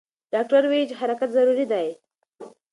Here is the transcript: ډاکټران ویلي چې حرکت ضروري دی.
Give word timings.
ډاکټران 0.33 0.65
ویلي 0.67 0.85
چې 0.89 0.95
حرکت 1.01 1.29
ضروري 1.37 1.65
دی. 1.71 1.87